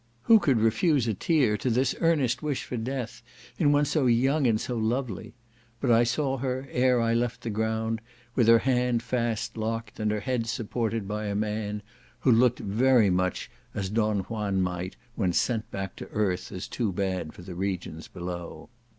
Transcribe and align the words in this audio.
Who 0.23 0.39
could 0.39 0.59
refuse 0.59 1.05
a 1.07 1.13
tear 1.13 1.57
to 1.57 1.69
this 1.69 1.93
earnest 2.01 2.41
wish 2.41 2.63
for 2.63 2.75
death 2.75 3.21
in 3.59 3.71
one 3.71 3.85
so 3.85 4.07
young 4.07 4.47
and 4.47 4.59
so 4.59 4.75
lovely? 4.75 5.35
But 5.79 5.91
I 5.91 6.05
saw 6.05 6.37
her, 6.37 6.67
ere 6.71 6.99
I 6.99 7.13
left 7.13 7.41
the 7.41 7.51
ground, 7.51 8.01
with 8.33 8.47
her 8.47 8.57
hand 8.57 9.03
fast 9.03 9.57
locked, 9.57 9.99
and 9.99 10.09
her 10.09 10.21
head 10.21 10.47
supported 10.47 11.07
by 11.07 11.25
a 11.27 11.35
man 11.35 11.83
who 12.21 12.31
looked 12.31 12.57
very 12.57 13.11
much 13.11 13.51
as 13.75 13.91
Don 13.91 14.21
Juan 14.21 14.59
might, 14.63 14.95
when 15.13 15.33
sent 15.33 15.69
back 15.69 15.95
to 15.97 16.07
earth 16.09 16.51
as 16.51 16.67
too 16.67 16.91
bad 16.91 17.33
for 17.33 17.43
the 17.43 17.53
regions 17.53 18.07
below. 18.07 18.69